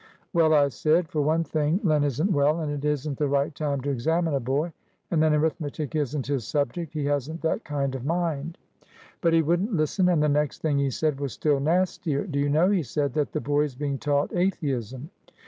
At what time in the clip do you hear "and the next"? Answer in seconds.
10.09-10.63